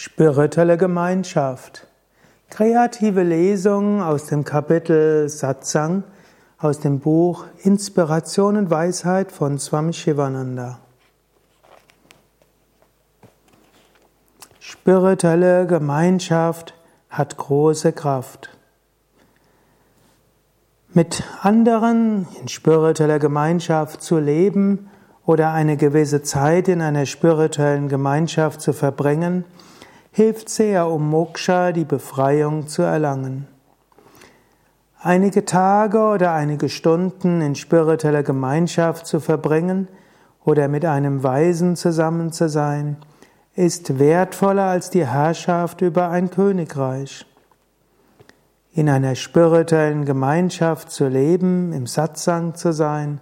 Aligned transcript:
Spirituelle 0.00 0.76
Gemeinschaft. 0.76 1.88
Kreative 2.50 3.24
Lesung 3.24 4.00
aus 4.00 4.26
dem 4.26 4.44
Kapitel 4.44 5.28
Satsang 5.28 6.04
aus 6.56 6.78
dem 6.78 7.00
Buch 7.00 7.46
Inspiration 7.64 8.56
und 8.56 8.70
Weisheit 8.70 9.32
von 9.32 9.58
Swami 9.58 9.92
Shivananda. 9.92 10.78
Spirituelle 14.60 15.66
Gemeinschaft 15.66 16.74
hat 17.10 17.36
große 17.36 17.92
Kraft. 17.92 18.56
Mit 20.94 21.24
anderen 21.42 22.28
in 22.40 22.46
spiritueller 22.46 23.18
Gemeinschaft 23.18 24.00
zu 24.00 24.20
leben 24.20 24.90
oder 25.26 25.50
eine 25.50 25.76
gewisse 25.76 26.22
Zeit 26.22 26.68
in 26.68 26.82
einer 26.82 27.04
spirituellen 27.04 27.88
Gemeinschaft 27.88 28.60
zu 28.60 28.72
verbringen, 28.72 29.44
hilft 30.18 30.48
sehr, 30.48 30.88
um 30.88 31.08
Moksha, 31.10 31.70
die 31.70 31.84
Befreiung, 31.84 32.66
zu 32.66 32.82
erlangen. 32.82 33.46
Einige 35.00 35.44
Tage 35.44 36.00
oder 36.00 36.32
einige 36.32 36.68
Stunden 36.68 37.40
in 37.40 37.54
spiritueller 37.54 38.24
Gemeinschaft 38.24 39.06
zu 39.06 39.20
verbringen 39.20 39.86
oder 40.44 40.66
mit 40.66 40.84
einem 40.84 41.22
Weisen 41.22 41.76
zusammen 41.76 42.32
zu 42.32 42.48
sein, 42.48 42.96
ist 43.54 44.00
wertvoller 44.00 44.64
als 44.64 44.90
die 44.90 45.06
Herrschaft 45.06 45.82
über 45.82 46.10
ein 46.10 46.30
Königreich. 46.30 47.24
In 48.72 48.88
einer 48.88 49.14
spirituellen 49.14 50.04
Gemeinschaft 50.04 50.90
zu 50.90 51.06
leben, 51.06 51.72
im 51.72 51.86
Satsang 51.86 52.56
zu 52.56 52.72
sein, 52.72 53.20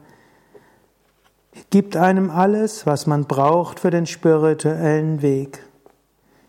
gibt 1.69 1.95
einem 1.95 2.31
alles, 2.31 2.87
was 2.87 3.07
man 3.07 3.27
braucht 3.27 3.81
für 3.81 3.91
den 3.91 4.07
spirituellen 4.07 5.21
Weg. 5.21 5.63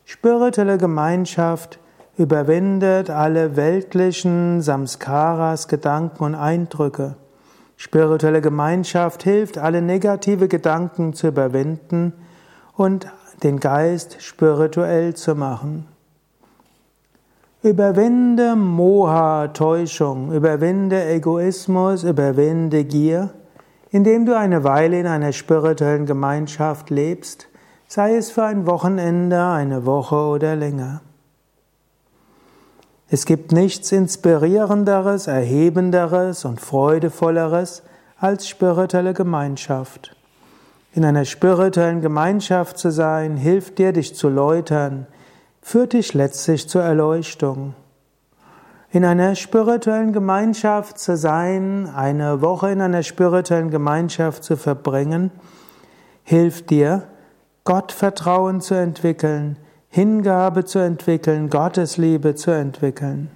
Spirituelle 0.09 0.77
Gemeinschaft 0.77 1.79
überwindet 2.17 3.09
alle 3.09 3.57
weltlichen 3.57 4.61
Samskaras, 4.61 5.67
Gedanken 5.67 6.23
und 6.23 6.33
Eindrücke. 6.33 7.17
Spirituelle 7.75 8.39
Gemeinschaft 8.39 9.23
hilft, 9.23 9.57
alle 9.57 9.81
negative 9.81 10.47
Gedanken 10.47 11.11
zu 11.11 11.27
überwinden 11.27 12.13
und 12.77 13.07
den 13.43 13.59
Geist 13.59 14.21
spirituell 14.21 15.13
zu 15.13 15.35
machen. 15.35 15.89
Überwinde 17.61 18.55
Moha, 18.55 19.49
Täuschung, 19.49 20.31
überwinde 20.31 21.03
Egoismus, 21.03 22.05
überwinde 22.05 22.85
Gier, 22.85 23.31
indem 23.89 24.25
du 24.25 24.37
eine 24.37 24.63
Weile 24.63 25.01
in 25.01 25.07
einer 25.07 25.33
spirituellen 25.33 26.05
Gemeinschaft 26.05 26.91
lebst, 26.91 27.49
sei 27.87 28.15
es 28.15 28.31
für 28.31 28.43
ein 28.43 28.67
Wochenende, 28.67 29.43
eine 29.43 29.85
Woche 29.85 30.15
oder 30.15 30.55
länger. 30.55 31.01
Es 33.09 33.25
gibt 33.25 33.53
nichts 33.53 33.93
Inspirierenderes, 33.93 35.27
Erhebenderes 35.27 36.43
und 36.43 36.59
Freudevolleres 36.59 37.83
als 38.19 38.49
spirituelle 38.49 39.13
Gemeinschaft. 39.13 40.15
In 40.93 41.05
einer 41.05 41.23
spirituellen 41.23 42.01
Gemeinschaft 42.01 42.77
zu 42.77 42.91
sein, 42.91 43.37
hilft 43.37 43.77
dir, 43.77 43.93
dich 43.93 44.15
zu 44.15 44.27
läutern, 44.27 45.07
führt 45.61 45.93
dich 45.93 46.13
letztlich 46.13 46.67
zur 46.67 46.81
Erleuchtung. 46.81 47.75
In 48.91 49.05
einer 49.05 49.35
spirituellen 49.35 50.11
Gemeinschaft 50.11 50.97
zu 50.99 51.15
sein, 51.15 51.89
eine 51.95 52.41
Woche 52.41 52.71
in 52.71 52.81
einer 52.81 53.03
spirituellen 53.03 53.69
Gemeinschaft 53.69 54.43
zu 54.43 54.57
verbringen, 54.57 55.31
hilft 56.23 56.71
dir, 56.71 57.03
Gottvertrauen 57.67 58.61
zu 58.61 58.75
entwickeln, 58.75 59.57
Hingabe 59.89 60.63
zu 60.63 60.79
entwickeln, 60.79 61.49
Gottesliebe 61.49 62.33
zu 62.33 62.51
entwickeln. 62.51 63.29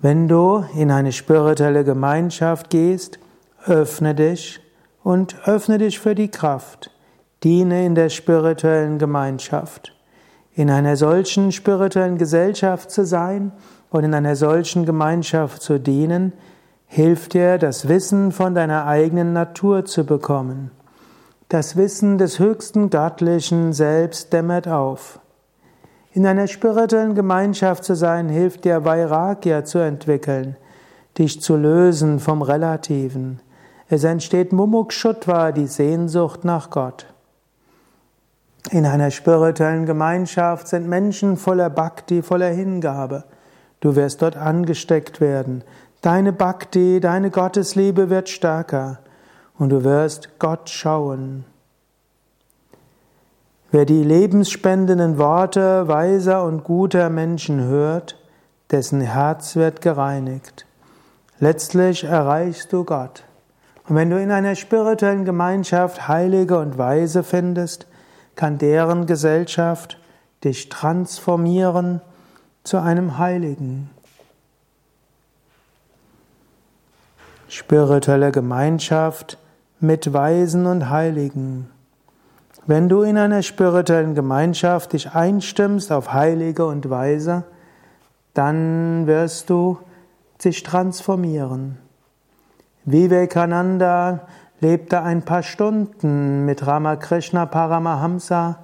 Wenn 0.00 0.28
du 0.28 0.64
in 0.74 0.90
eine 0.90 1.12
spirituelle 1.12 1.84
Gemeinschaft 1.84 2.70
gehst, 2.70 3.18
öffne 3.66 4.14
dich 4.14 4.60
und 5.04 5.36
öffne 5.46 5.76
dich 5.76 5.98
für 5.98 6.14
die 6.14 6.30
Kraft. 6.30 6.90
Diene 7.44 7.84
in 7.84 7.94
der 7.94 8.08
spirituellen 8.08 8.98
Gemeinschaft. 8.98 9.94
In 10.54 10.70
einer 10.70 10.96
solchen 10.96 11.52
spirituellen 11.52 12.16
Gesellschaft 12.16 12.90
zu 12.90 13.04
sein 13.04 13.52
und 13.90 14.04
in 14.04 14.14
einer 14.14 14.36
solchen 14.36 14.86
Gemeinschaft 14.86 15.60
zu 15.60 15.78
dienen, 15.78 16.32
hilft 16.86 17.34
dir, 17.34 17.58
das 17.58 17.88
Wissen 17.88 18.32
von 18.32 18.54
deiner 18.54 18.86
eigenen 18.86 19.34
Natur 19.34 19.84
zu 19.84 20.06
bekommen. 20.06 20.70
Das 21.50 21.74
Wissen 21.74 22.16
des 22.16 22.38
höchsten 22.38 22.90
göttlichen 22.90 23.72
Selbst 23.72 24.32
dämmert 24.32 24.68
auf. 24.68 25.18
In 26.12 26.24
einer 26.24 26.46
spirituellen 26.46 27.16
Gemeinschaft 27.16 27.82
zu 27.82 27.96
sein, 27.96 28.28
hilft 28.28 28.64
dir 28.64 28.84
Vairagya 28.84 29.64
zu 29.64 29.78
entwickeln, 29.78 30.56
dich 31.18 31.42
zu 31.42 31.56
lösen 31.56 32.20
vom 32.20 32.42
Relativen. 32.42 33.40
Es 33.88 34.04
entsteht 34.04 34.52
Mumukshutva, 34.52 35.50
die 35.50 35.66
Sehnsucht 35.66 36.44
nach 36.44 36.70
Gott. 36.70 37.12
In 38.70 38.86
einer 38.86 39.10
spirituellen 39.10 39.86
Gemeinschaft 39.86 40.68
sind 40.68 40.86
Menschen 40.86 41.36
voller 41.36 41.68
Bhakti, 41.68 42.22
voller 42.22 42.50
Hingabe. 42.50 43.24
Du 43.80 43.96
wirst 43.96 44.22
dort 44.22 44.36
angesteckt 44.36 45.20
werden. 45.20 45.64
Deine 46.00 46.32
Bhakti, 46.32 47.00
deine 47.00 47.32
Gottesliebe 47.32 48.08
wird 48.08 48.28
stärker 48.28 49.00
und 49.60 49.68
du 49.68 49.84
wirst 49.84 50.38
Gott 50.38 50.70
schauen. 50.70 51.44
Wer 53.70 53.84
die 53.84 54.02
lebensspendenden 54.02 55.18
Worte 55.18 55.86
weiser 55.86 56.44
und 56.44 56.64
guter 56.64 57.10
Menschen 57.10 57.62
hört, 57.62 58.16
dessen 58.70 59.02
Herz 59.02 59.56
wird 59.56 59.82
gereinigt. 59.82 60.66
Letztlich 61.38 62.04
erreichst 62.04 62.72
du 62.72 62.84
Gott. 62.84 63.22
Und 63.86 63.96
wenn 63.96 64.08
du 64.08 64.20
in 64.20 64.30
einer 64.30 64.54
spirituellen 64.54 65.26
Gemeinschaft 65.26 66.08
Heilige 66.08 66.58
und 66.58 66.78
Weise 66.78 67.22
findest, 67.22 67.86
kann 68.36 68.56
deren 68.56 69.04
Gesellschaft 69.04 69.98
dich 70.42 70.70
transformieren 70.70 72.00
zu 72.64 72.78
einem 72.78 73.18
Heiligen. 73.18 73.90
Spirituelle 77.50 78.30
Gemeinschaft 78.30 79.36
mit 79.80 80.12
Weisen 80.12 80.66
und 80.66 80.90
Heiligen. 80.90 81.70
Wenn 82.66 82.88
du 82.88 83.02
in 83.02 83.16
einer 83.16 83.42
spirituellen 83.42 84.14
Gemeinschaft 84.14 84.92
dich 84.92 85.12
einstimmst 85.12 85.90
auf 85.90 86.12
Heilige 86.12 86.66
und 86.66 86.90
Weise, 86.90 87.44
dann 88.34 89.06
wirst 89.06 89.50
du 89.50 89.78
sich 90.38 90.62
transformieren. 90.62 91.78
Vivekananda 92.84 94.20
lebte 94.60 95.02
ein 95.02 95.22
paar 95.22 95.42
Stunden 95.42 96.44
mit 96.44 96.66
Ramakrishna 96.66 97.46
Paramahamsa 97.46 98.58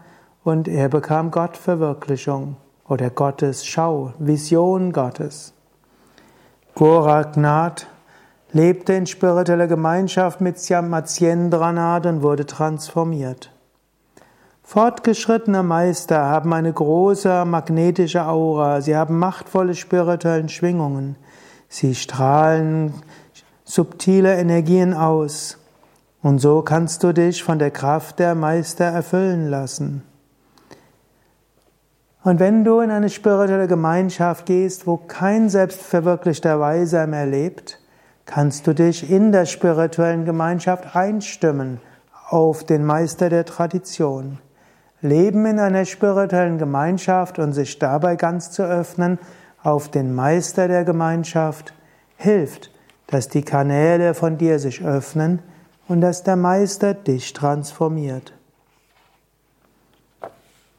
und 0.45 0.69
er 0.69 0.89
bekam 0.89 1.31
Gottverwirklichung 1.31 2.57
oder 2.87 3.11
Gottes 3.11 3.67
Schau, 3.67 4.13
Vision 4.19 4.93
Gottes. 4.93 5.55
Goraknath 6.75 7.87
lebte 8.57 8.95
in 8.95 9.07
spiritueller 9.07 9.67
Gemeinschaft 9.67 10.41
mit 10.41 10.59
Syamatsyendranath 10.59 12.07
und 12.07 12.23
wurde 12.23 12.47
transformiert. 12.47 13.51
Fortgeschrittene 14.63 15.63
Meister 15.63 16.25
haben 16.25 16.53
eine 16.53 16.73
große 16.73 17.45
magnetische 17.45 18.27
Aura, 18.27 18.81
sie 18.81 18.97
haben 18.97 19.19
machtvolle 19.19 19.75
spirituelle 19.75 20.49
Schwingungen, 20.49 21.17
sie 21.69 21.95
strahlen 21.95 22.95
subtile 23.65 24.37
Energien 24.37 24.95
aus. 24.95 25.59
Und 26.23 26.41
so 26.41 26.63
kannst 26.63 27.05
du 27.05 27.13
dich 27.13 27.45
von 27.45 27.59
der 27.61 27.71
Kraft 27.71 28.19
der 28.19 28.35
Meister 28.35 28.87
erfüllen 28.87 29.49
lassen. 29.49 30.03
Und 32.25 32.41
wenn 32.41 32.65
du 32.65 32.81
in 32.81 32.91
eine 32.91 33.11
spirituelle 33.11 33.69
Gemeinschaft 33.69 34.47
gehst, 34.47 34.89
wo 34.89 34.97
kein 34.97 35.49
selbstverwirklichter 35.49 36.59
Weiser 36.59 37.07
mehr 37.07 37.27
lebt, 37.27 37.79
kannst 38.27 38.67
du 38.67 38.75
dich 38.75 39.11
in 39.11 39.33
der 39.33 39.47
spirituellen 39.47 40.25
Gemeinschaft 40.25 40.95
einstimmen 40.95 41.81
auf 42.29 42.65
den 42.65 42.85
Meister 42.85 43.31
der 43.31 43.45
Tradition. 43.45 44.39
Leben 45.01 45.47
in 45.47 45.61
einer 45.61 45.85
spirituellen 45.85 46.59
Gemeinschaft 46.59 47.39
und 47.39 47.53
sich 47.53 47.79
dabei 47.79 48.17
ganz 48.17 48.51
zu 48.51 48.65
öffnen 48.65 49.19
auf 49.63 49.89
den 49.89 50.15
Meister 50.15 50.69
der 50.69 50.85
Gemeinschaft 50.85 51.73
hilft, 52.17 52.71
dass 53.07 53.29
die 53.29 53.43
Kanäle 53.43 54.15
von 54.15 54.39
dir 54.39 54.59
sich 54.59 54.85
öffnen 54.85 55.41
und 55.87 56.01
dass 56.01 56.25
der 56.25 56.37
Meister 56.37 56.95
dich 56.95 57.33
transformiert. 57.33 58.33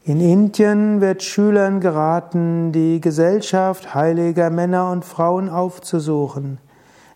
In 0.04 0.22
Indien 0.22 1.02
wird 1.02 1.22
Schülern 1.22 1.80
geraten, 1.80 2.72
die 2.72 3.02
Gesellschaft 3.02 3.94
heiliger 3.94 4.50
Männer 4.50 4.90
und 4.92 5.04
Frauen 5.04 5.50
aufzusuchen. 5.50 6.60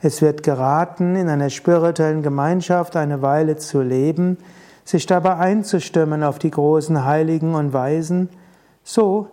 Es 0.02 0.22
wird 0.22 0.42
geraten, 0.42 1.16
in 1.16 1.30
einer 1.30 1.50
spirituellen 1.50 2.24
Gemeinschaft 2.24 2.96
eine 2.96 3.22
Weile 3.22 3.58
zu 3.58 3.82
leben, 3.82 4.38
sich 4.84 5.06
dabei 5.06 5.36
einzustimmen 5.38 6.24
auf 6.24 6.40
die 6.40 6.50
großen 6.50 7.06
Heiligen 7.06 7.54
und 7.54 7.72
Weisen, 7.72 8.30
so 8.84 9.28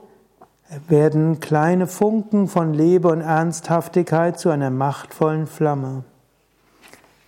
werden 0.87 1.41
kleine 1.41 1.87
Funken 1.87 2.49
von 2.49 2.75
Liebe 2.75 3.09
und 3.09 3.23
Ernsthaftigkeit 3.23 4.39
zu 4.39 4.51
einer 4.51 4.69
machtvollen 4.69 5.47
Flamme. 5.47 6.05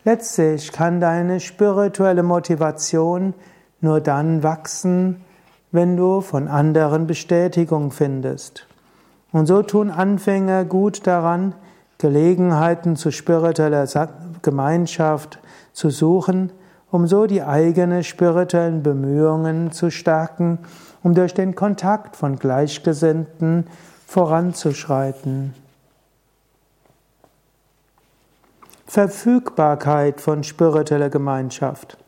Letztlich 0.05 0.73
kann 0.73 1.01
deine 1.01 1.41
spirituelle 1.41 2.23
Motivation 2.23 3.33
nur 3.81 4.03
dann 4.03 4.43
wachsen, 4.43 5.25
wenn 5.73 5.97
du 5.97 6.21
von 6.21 6.49
anderen 6.49 7.07
Bestätigung 7.07 7.91
findest. 7.91 8.67
Und 9.33 9.47
so 9.47 9.63
tun 9.63 9.91
Anfänger 9.91 10.65
gut 10.67 11.07
daran, 11.07 11.55
Gelegenheiten 12.01 12.97
zu 12.97 13.13
spiritueller 13.13 13.87
Gemeinschaft 14.41 15.39
zu 15.75 15.91
suchen, 15.91 16.51
um 16.91 17.07
so 17.07 17.27
die 17.27 17.43
eigenen 17.43 18.03
spirituellen 18.05 18.83
Bemühungen 18.83 19.71
zu 19.71 19.91
stärken, 19.91 20.59
um 21.03 21.15
durch 21.15 21.35
den 21.35 21.55
Kontakt 21.55 22.17
von 22.17 22.37
Gleichgesinnten 22.37 23.67
voranzuschreiten. 24.07 25.55
Verfügbarkeit 28.87 30.23
von 30.23 30.43
spiritueller 30.43 31.11
Gemeinschaft. 31.11 31.99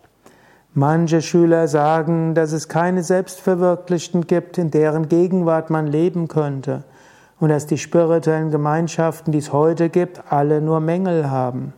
Manche 0.73 1.21
Schüler 1.21 1.69
sagen, 1.69 2.35
dass 2.35 2.53
es 2.53 2.67
keine 2.67 3.03
Selbstverwirklichten 3.03 4.27
gibt, 4.27 4.57
in 4.57 4.71
deren 4.71 5.11
Gegenwart 5.11 5.69
man 5.69 5.87
leben 5.87 6.29
könnte 6.29 6.83
und 7.43 7.49
dass 7.49 7.67
die 7.67 7.77
spirituellen 7.77 8.53
Gemeinschaften, 8.53 9.33
die 9.33 9.39
es 9.39 9.53
heute 9.53 9.89
gibt, 9.89 10.33
alle 10.33 10.61
nur 10.61 10.79
Mängel 10.79 11.29
haben. 11.29 11.73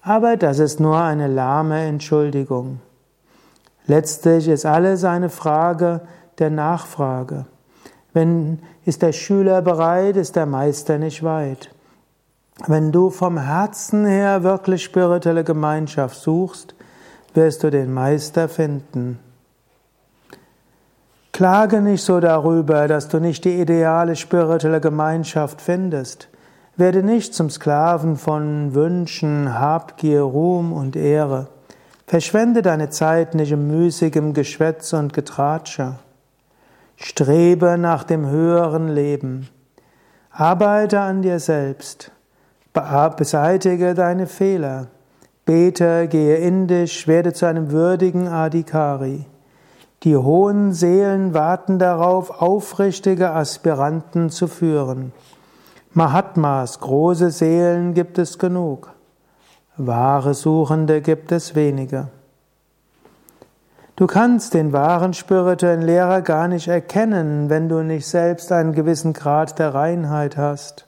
Aber 0.00 0.38
das 0.38 0.60
ist 0.60 0.80
nur 0.80 0.98
eine 0.98 1.28
lahme 1.28 1.82
Entschuldigung. 1.82 2.80
Letztlich 3.86 4.48
ist 4.48 4.64
alles 4.64 5.04
eine 5.04 5.28
Frage 5.28 6.00
der 6.38 6.48
Nachfrage. 6.48 7.44
Wenn 8.14 8.60
ist 8.86 9.02
der 9.02 9.12
Schüler 9.12 9.60
bereit, 9.60 10.16
ist 10.16 10.36
der 10.36 10.46
Meister 10.46 10.96
nicht 10.96 11.22
weit. 11.22 11.68
Wenn 12.66 12.92
du 12.92 13.10
vom 13.10 13.36
Herzen 13.36 14.06
her 14.06 14.42
wirklich 14.42 14.84
spirituelle 14.84 15.44
Gemeinschaft 15.44 16.16
suchst, 16.16 16.74
wirst 17.34 17.62
du 17.62 17.70
den 17.70 17.92
Meister 17.92 18.48
finden. 18.48 19.18
Klage 21.34 21.80
nicht 21.80 22.04
so 22.04 22.20
darüber, 22.20 22.86
dass 22.86 23.08
du 23.08 23.18
nicht 23.18 23.44
die 23.44 23.60
ideale 23.60 24.14
spirituelle 24.14 24.80
Gemeinschaft 24.80 25.60
findest. 25.60 26.28
Werde 26.76 27.02
nicht 27.02 27.34
zum 27.34 27.50
Sklaven 27.50 28.14
von 28.16 28.72
Wünschen, 28.72 29.58
Habgier, 29.58 30.20
Ruhm 30.20 30.72
und 30.72 30.94
Ehre. 30.94 31.48
Verschwende 32.06 32.62
deine 32.62 32.88
Zeit 32.90 33.34
nicht 33.34 33.50
im 33.50 33.66
müßigem 33.66 34.32
Geschwätz 34.32 34.92
und 34.92 35.12
Getratsche. 35.12 35.96
Strebe 36.94 37.78
nach 37.78 38.04
dem 38.04 38.30
höheren 38.30 38.86
Leben. 38.86 39.48
Arbeite 40.30 41.00
an 41.00 41.22
dir 41.22 41.40
selbst. 41.40 42.12
Beseitige 43.16 43.94
deine 43.94 44.28
Fehler. 44.28 44.86
Bete, 45.44 46.06
gehe 46.06 46.36
in 46.36 46.68
dich, 46.68 47.08
werde 47.08 47.32
zu 47.32 47.46
einem 47.46 47.72
würdigen 47.72 48.28
Adhikari. 48.28 49.26
Die 50.04 50.18
hohen 50.18 50.74
Seelen 50.74 51.32
warten 51.32 51.78
darauf, 51.78 52.42
aufrichtige 52.42 53.30
Aspiranten 53.30 54.28
zu 54.28 54.48
führen. 54.48 55.12
Mahatmas, 55.94 56.80
große 56.80 57.30
Seelen 57.30 57.94
gibt 57.94 58.18
es 58.18 58.38
genug. 58.38 58.92
Wahre 59.78 60.34
Suchende 60.34 61.00
gibt 61.00 61.32
es 61.32 61.54
wenige. 61.54 62.08
Du 63.96 64.06
kannst 64.06 64.52
den 64.52 64.74
wahren 64.74 65.14
spirituellen 65.14 65.80
Lehrer 65.80 66.20
gar 66.20 66.48
nicht 66.48 66.68
erkennen, 66.68 67.48
wenn 67.48 67.70
du 67.70 67.82
nicht 67.82 68.06
selbst 68.06 68.52
einen 68.52 68.72
gewissen 68.72 69.14
Grad 69.14 69.58
der 69.58 69.72
Reinheit 69.72 70.36
hast. 70.36 70.86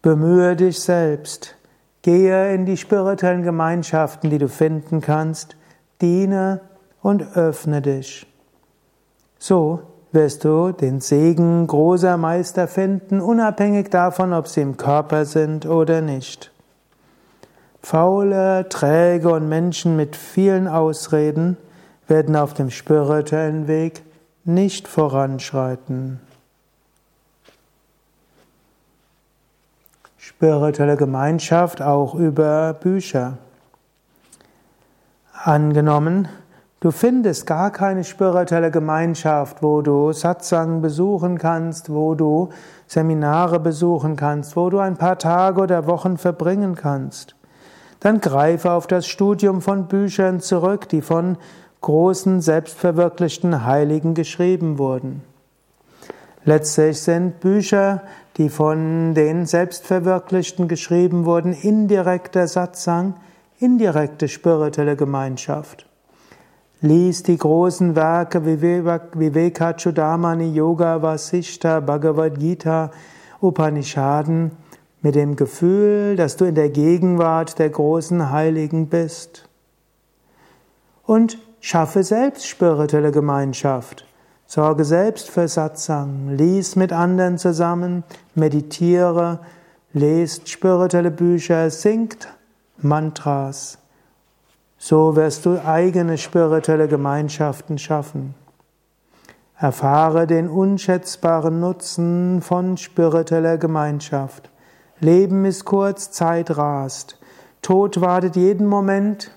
Bemühe 0.00 0.56
dich 0.56 0.80
selbst. 0.80 1.56
Gehe 2.00 2.54
in 2.54 2.64
die 2.64 2.78
spirituellen 2.78 3.42
Gemeinschaften, 3.42 4.30
die 4.30 4.38
du 4.38 4.48
finden 4.48 5.02
kannst, 5.02 5.56
diene 6.00 6.60
und 7.02 7.36
öffne 7.36 7.82
dich. 7.82 8.26
So 9.38 9.82
wirst 10.12 10.44
du 10.44 10.72
den 10.72 11.00
Segen 11.00 11.66
großer 11.66 12.16
Meister 12.16 12.68
finden, 12.68 13.20
unabhängig 13.20 13.90
davon, 13.90 14.32
ob 14.32 14.48
sie 14.48 14.60
im 14.60 14.76
Körper 14.76 15.24
sind 15.24 15.66
oder 15.66 16.00
nicht. 16.00 16.52
Faule, 17.82 18.68
träge 18.68 19.30
und 19.30 19.48
Menschen 19.48 19.96
mit 19.96 20.16
vielen 20.16 20.68
Ausreden 20.68 21.56
werden 22.08 22.36
auf 22.36 22.54
dem 22.54 22.70
spirituellen 22.70 23.68
Weg 23.68 24.02
nicht 24.44 24.88
voranschreiten. 24.88 26.20
spirituelle 30.40 30.96
Gemeinschaft 30.96 31.82
auch 31.82 32.14
über 32.14 32.72
Bücher. 32.72 33.36
Angenommen, 35.34 36.28
du 36.80 36.90
findest 36.90 37.46
gar 37.46 37.70
keine 37.70 38.04
spirituelle 38.04 38.70
Gemeinschaft, 38.70 39.62
wo 39.62 39.82
du 39.82 40.12
Satsang 40.12 40.80
besuchen 40.80 41.38
kannst, 41.38 41.90
wo 41.92 42.14
du 42.14 42.48
Seminare 42.86 43.60
besuchen 43.60 44.16
kannst, 44.16 44.56
wo 44.56 44.70
du 44.70 44.78
ein 44.78 44.96
paar 44.96 45.18
Tage 45.18 45.60
oder 45.60 45.86
Wochen 45.86 46.16
verbringen 46.16 46.74
kannst. 46.74 47.36
Dann 48.00 48.20
greife 48.20 48.72
auf 48.72 48.86
das 48.86 49.06
Studium 49.06 49.60
von 49.60 49.86
Büchern 49.86 50.40
zurück, 50.40 50.88
die 50.88 51.02
von 51.02 51.36
großen, 51.82 52.40
selbstverwirklichten 52.40 53.64
Heiligen 53.64 54.14
geschrieben 54.14 54.78
wurden. 54.78 55.22
Letztlich 56.44 57.00
sind 57.02 57.40
Bücher, 57.40 58.02
die 58.38 58.48
von 58.48 59.12
den 59.14 59.44
Selbstverwirklichten 59.44 60.68
geschrieben 60.68 61.26
wurden, 61.26 61.52
indirekter 61.52 62.48
Satsang, 62.48 63.14
indirekte 63.58 64.28
spirituelle 64.28 64.96
Gemeinschaft. 64.96 65.89
Lies 66.82 67.22
die 67.22 67.36
großen 67.36 67.94
Werke 67.94 68.46
Vivekachudamani 68.46 70.54
Yoga 70.54 71.02
Vasishta 71.02 71.80
Bhagavad 71.80 72.38
Gita 72.38 72.90
Upanishaden 73.42 74.52
mit 75.02 75.14
dem 75.14 75.36
Gefühl, 75.36 76.16
dass 76.16 76.38
du 76.38 76.46
in 76.46 76.54
der 76.54 76.70
Gegenwart 76.70 77.58
der 77.58 77.68
großen 77.68 78.30
Heiligen 78.30 78.88
bist. 78.88 79.46
Und 81.04 81.36
schaffe 81.60 82.02
selbst 82.02 82.46
spirituelle 82.46 83.12
Gemeinschaft. 83.12 84.06
Sorge 84.46 84.84
selbst 84.84 85.28
für 85.28 85.48
Satsang, 85.48 86.30
lies 86.30 86.76
mit 86.76 86.94
anderen 86.94 87.36
zusammen, 87.36 88.04
meditiere, 88.34 89.40
lest 89.92 90.48
spirituelle 90.48 91.10
Bücher, 91.10 91.68
singt 91.68 92.28
Mantras. 92.78 93.76
So 94.82 95.14
wirst 95.14 95.44
du 95.44 95.62
eigene 95.62 96.16
spirituelle 96.16 96.88
Gemeinschaften 96.88 97.76
schaffen. 97.76 98.34
Erfahre 99.58 100.26
den 100.26 100.48
unschätzbaren 100.48 101.60
Nutzen 101.60 102.40
von 102.40 102.78
spiritueller 102.78 103.58
Gemeinschaft. 103.58 104.50
Leben 104.98 105.44
ist 105.44 105.66
kurz, 105.66 106.12
Zeit 106.12 106.56
rast. 106.56 107.18
Tod 107.60 108.00
wartet 108.00 108.36
jeden 108.36 108.66
Moment, 108.66 109.30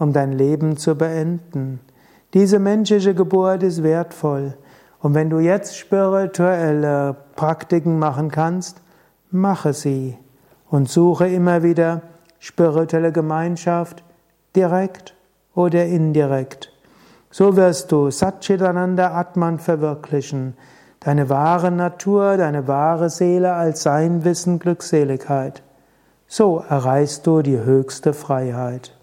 um 0.00 0.12
dein 0.12 0.32
Leben 0.32 0.76
zu 0.76 0.96
beenden. 0.96 1.78
Diese 2.34 2.58
menschliche 2.58 3.14
Geburt 3.14 3.62
ist 3.62 3.84
wertvoll. 3.84 4.54
Und 4.98 5.14
wenn 5.14 5.30
du 5.30 5.38
jetzt 5.38 5.78
spirituelle 5.78 7.14
Praktiken 7.36 8.00
machen 8.00 8.28
kannst, 8.28 8.82
mache 9.30 9.72
sie 9.72 10.18
und 10.68 10.88
suche 10.88 11.28
immer 11.28 11.62
wieder 11.62 12.02
spirituelle 12.40 13.12
Gemeinschaft, 13.12 14.02
direkt 14.56 15.14
oder 15.54 15.86
indirekt. 15.86 16.72
So 17.30 17.56
wirst 17.56 17.90
du 17.90 18.10
Satchitananda 18.10 19.12
Atman 19.12 19.58
verwirklichen, 19.58 20.56
deine 21.00 21.28
wahre 21.28 21.70
Natur, 21.70 22.36
deine 22.36 22.68
wahre 22.68 23.10
Seele 23.10 23.54
als 23.54 23.82
Sein, 23.82 24.24
Wissen, 24.24 24.58
Glückseligkeit. 24.58 25.62
So 26.26 26.64
erreichst 26.68 27.26
du 27.26 27.42
die 27.42 27.58
höchste 27.58 28.14
Freiheit. 28.14 28.96